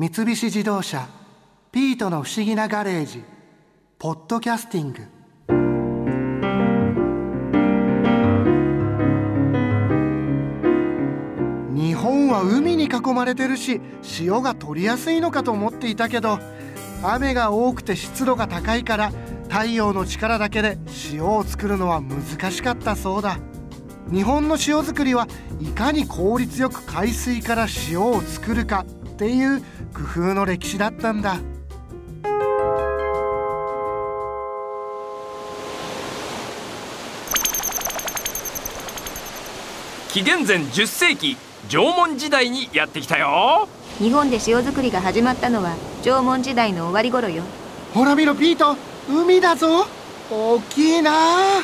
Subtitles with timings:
[0.00, 1.06] 三菱自動車
[1.70, 3.22] 「ピートの不思議なガレージ」
[4.00, 5.02] 「ポッドキャスティング」
[11.78, 13.82] 日本は海に囲まれてるし
[14.18, 16.38] 塩が取りやすいのかと思っていたけど
[17.02, 19.12] 雨が多くて湿度が高いから
[19.50, 20.78] 太陽の力だけで
[21.12, 23.36] 塩を作るのは難しかったそうだ。
[24.10, 25.28] 日本の塩作りは
[25.60, 28.86] いかに効率よく海水から塩を作るか
[29.20, 29.62] っていう
[29.94, 31.38] 工夫の歴史だったんだ。
[40.12, 41.36] 紀元前10世紀
[41.68, 43.68] 縄文時代にやってきたよ。
[43.98, 47.44] 日本で塩作りが始まったのは縄文時代の終わり頃よ。
[47.94, 48.76] ほら見ろピート
[49.08, 49.86] 海だぞ。
[50.30, 51.60] 大きいな。
[51.60, 51.62] ん？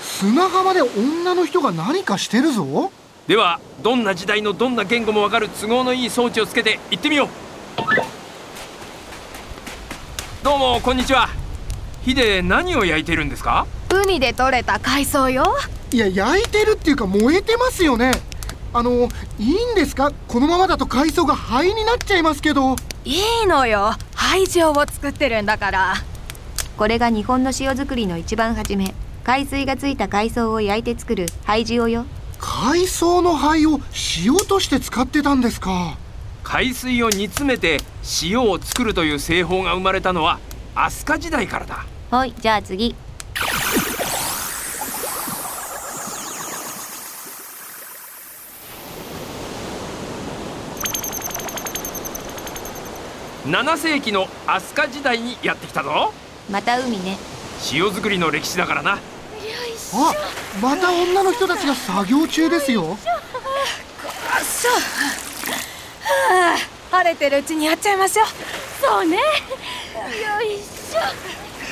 [0.00, 2.92] 砂浜で女の人が何かしてるぞ
[3.26, 7.28] ではどんな時代のどんな言語もわかる都合のいい装置をつけて行ってみよう。
[10.44, 11.30] どうもこんにちは。
[12.02, 13.66] 火で何を焼いてるんですか？
[13.88, 15.56] 海で採れた海藻よ。
[15.90, 18.12] いや焼いてるっていうか燃えてますよね。
[18.74, 20.12] あのいいんですか？
[20.28, 22.76] このままだと海藻が灰になっちゃいますけど。
[23.06, 23.94] いいのよ。
[24.14, 25.94] 廃塩を作ってるんだから。
[26.76, 28.94] これが日本の塩作りの一番初め。
[29.22, 32.04] 海水がついた海藻を焼いて作る廃塩よ
[32.38, 33.80] 海藻の灰を
[34.24, 35.96] 塩として使ってたんですか？
[36.42, 37.78] 海水を煮詰めて
[38.22, 40.38] 塩を作るという製法が生まれたのは
[40.74, 41.86] 飛鳥時代からだ。
[42.10, 42.94] はいじゃあ次。
[53.46, 56.12] 7世紀の飛鳥時代にやってきたぞ。
[56.50, 57.16] また海ね。
[57.72, 58.98] 塩作りの歴史だからな
[59.92, 60.14] あ
[60.60, 62.82] また女の人たちが作業中ですよ。
[62.82, 62.96] は
[66.54, 66.56] あ
[66.90, 68.26] 晴れてるうちにやっちゃいましょう。
[68.80, 69.16] そうね。
[69.16, 69.22] よ
[70.42, 71.00] いしょ。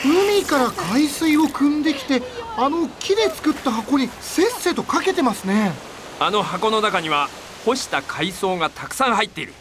[0.04, 2.22] 海から海水を汲んできて
[2.56, 5.72] あの木で作った箱にせっせとかけてますね。
[6.18, 7.28] あの箱の中には
[7.64, 9.54] 干した海藻がたくさん入っている。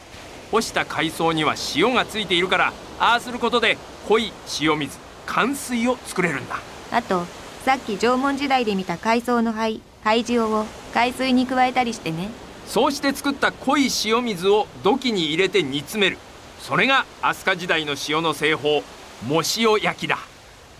[0.52, 3.78] 干した海藻には塩がついているからああすることで
[4.08, 6.60] 濃い塩水寒水を作れるんだ。
[6.92, 7.26] あと
[7.66, 12.30] さっき縄文時代で見た海藻の灰廃塩を海水に加えたりしてね。
[12.66, 16.18] そうして作った濃い塩水を土器に入れて煮詰める。
[16.60, 18.82] それが飛鳥時代の塩の製法
[19.28, 20.18] 藻塩焼きだ。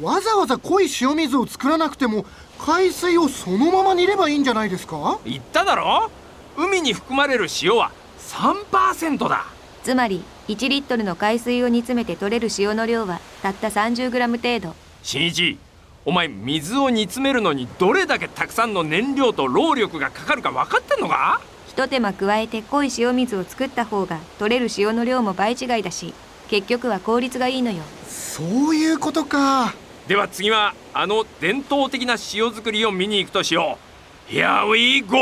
[0.02, 2.26] わざわざ濃い塩水を作らなくても
[2.58, 5.20] 海水をそのまま煮ればいいんじゃないですか？
[5.24, 6.10] 言っただろ？
[6.58, 9.46] 海に含まれる塩は3%だ。
[9.84, 14.76] つまり1リットルの海水を煮詰めて取れる塩の量はたった 30g 程度。
[15.04, 15.60] 新一
[16.04, 21.40] お前水を煮詰めるのにどれだけたくさんの燃料と労力がかかるか分かってんのか？
[21.68, 26.16] ひと手間加えて濃い塩水を作った方が取れる塩の量も倍違いだし
[26.50, 27.84] 結局は効率がいいのよ。
[28.08, 29.76] そういうことか。
[30.08, 33.78] では次はあの伝統的な塩作りを見に行くとしよ
[34.28, 34.32] う。
[34.32, 35.18] Here we go!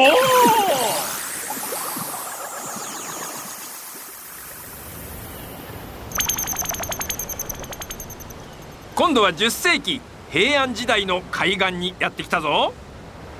[8.95, 10.01] 今度は10世紀
[10.31, 12.73] 平安時代の海岸にやってきたぞ。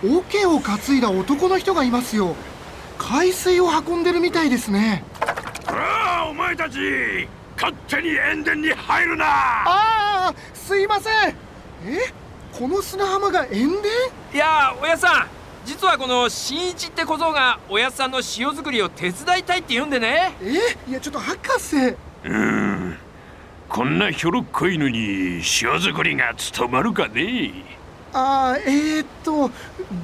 [0.03, 2.35] 桶を担いだ男の人がいますよ。
[2.97, 5.03] 海水を運んでるみたいですね。
[5.67, 6.79] ああお前たち
[7.55, 9.25] 勝手に塩田に入るな。
[9.25, 11.13] ああすいません。
[11.85, 11.99] え
[12.51, 13.69] この砂浜が塩
[14.31, 14.35] 田？
[14.35, 15.27] いやおやっさん。
[15.65, 20.33] 実はこの新一って小僧がおやっさんの塩作りを手伝いたいって言うんでね。
[20.41, 21.75] えいやちょっと博士。
[22.25, 22.68] うん
[23.79, 27.53] こんなひょろっこいのに塩作りが務まるかね？
[28.11, 29.49] あーえー、っと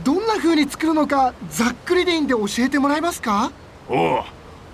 [0.02, 3.52] どんな風に作るのかざっくりでいいんで教えてもらえますか？
[3.90, 4.24] おう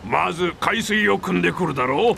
[0.06, 2.16] まず海水を汲んでくるだろう。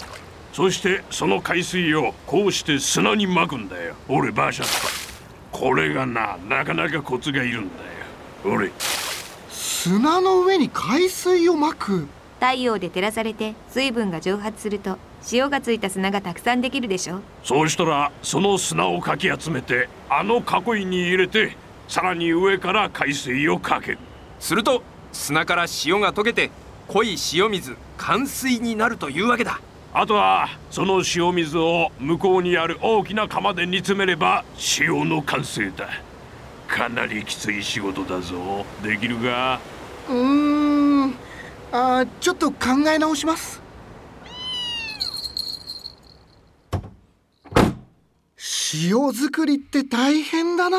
[0.51, 3.95] そしてその海水をこうして砂にまくんだよ。
[4.09, 7.69] 俺バーシャッとこれがななかなかコツがいるん
[8.44, 8.55] だよ。
[8.57, 8.71] 俺。
[9.50, 12.09] 砂の上に海水をまく？
[12.41, 14.97] 太陽で照らされて水分が蒸発すると
[15.31, 17.21] 塩がついた砂がたくさんできるでしょ？
[17.43, 21.55] そうしたらその砂をかき集めてあの囲いに入れて
[21.87, 23.97] さらに上から海水をかける。
[24.39, 26.49] すると砂から塩が溶けて
[26.87, 29.61] 濃い塩水寒水になるというわけだ。
[29.93, 34.43] あとはその塩水を向こうにある大きな釜で煮詰めれば
[34.79, 35.87] 塩の完成だ。
[36.67, 38.65] かなりきつい仕事だぞ。
[38.83, 39.59] できるか？
[40.09, 41.13] うーん。
[41.71, 43.62] あーちょっと考え直します
[48.73, 50.77] 塩作りって大変だな。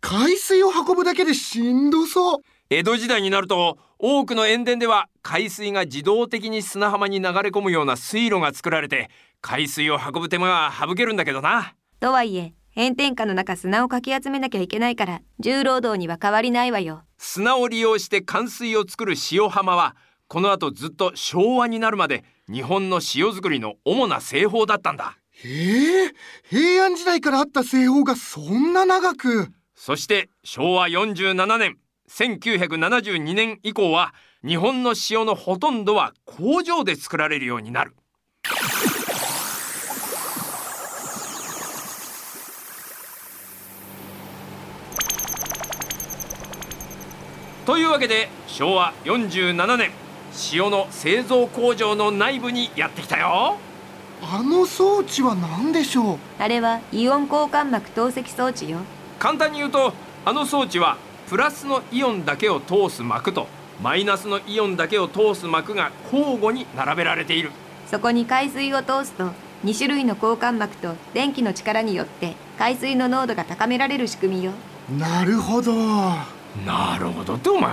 [0.00, 2.38] 海水を運ぶだけでしんどそう。
[2.68, 9.08] 江戸時代になると多くの塩田では海水が自動的に砂浜に流れ込むような水路が作られて
[9.40, 11.74] 海水を運ぶ手間が省けるんだけどな。
[12.00, 17.04] とはいえ炎天下の中砂をかき集めなきゃいけないから重労働には変わりないわよ。
[17.18, 19.94] 砂を利用して冠水を作る塩浜は
[20.28, 26.12] この後ずっと昭和になるまで日本の塩作りの主な製法だったんだへえ
[26.48, 29.48] 平安時代からあった製法がそんな長く。
[29.74, 31.76] そして昭和47年
[32.08, 34.14] 1972年以降は
[34.46, 37.94] 日本の塩のほとんどは工場で作られるようになる。
[47.66, 49.90] というわけで昭和47年
[50.52, 53.58] 塩の製造工場の内部にやってきたよ。
[54.22, 56.18] あの装置は何でしょう？
[56.38, 58.78] あれはイオン交換膜透析装置よ。
[59.18, 59.92] 簡単に言うと
[60.24, 60.96] あの装置は
[61.28, 63.46] プラスのイオンだけを通す膜と
[63.82, 67.50] マイナスのイオンだけを通す膜が交互に並べられている。
[67.90, 69.30] そこに海水を通すと
[69.64, 74.52] 2種類の交換膜と電気の力によって海水の濃度が高められる仕組みよ。
[74.98, 75.72] なるほど。
[76.64, 77.72] なるほどってお前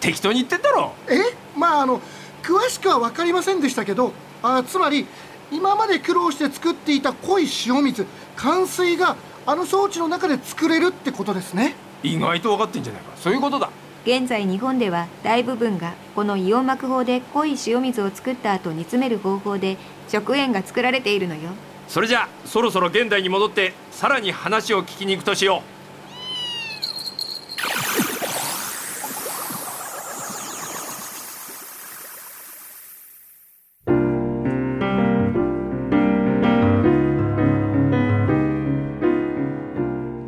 [0.00, 0.92] 適当に言ってんだろ。
[1.08, 1.14] え？
[1.56, 2.00] まああの
[2.42, 4.12] 詳しくは分かりませんでしたけど
[4.42, 5.06] あつまり
[5.50, 8.06] 今まで苦労して作っていた濃い塩水
[8.36, 9.16] 寒水が
[9.46, 11.74] あの装置の中で作れるってことですね。
[12.02, 13.12] 意外と分かってんじゃないか。
[13.16, 13.70] そういうことだ。
[14.04, 19.76] 現在日本では大部分がこのイオン膜法で濃い塩水を作った後煮詰める方法で
[20.08, 21.50] 食塩が作られているのよ。
[21.88, 25.75] それじゃそろそろ現代に戻ってさらに話を聞きに行くとしよう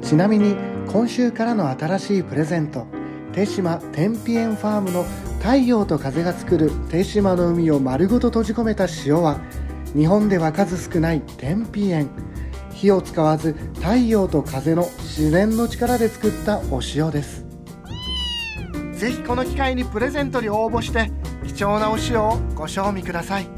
[0.08, 0.56] ちなみに
[0.87, 2.87] 今週からの新しいプレゼント
[3.34, 5.05] 手島天日園ファームの
[5.38, 9.38] 太陽と風が作る手島の海を丸ごと閉じ込めた塩は
[9.94, 12.08] 日本では数少ない天日塩
[12.72, 17.44] 火を使わず太陽と風の自然の力で作ったお塩です。
[18.93, 21.12] ぜひこの機会にプレゼントに応募して
[21.46, 23.57] 貴重なお塩をご賞味ください。